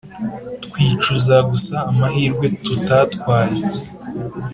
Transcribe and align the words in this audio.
twicuza 0.65 1.35
gusa 1.49 1.75
amahirwe 1.91 2.45
tutatwaye. 2.63 3.61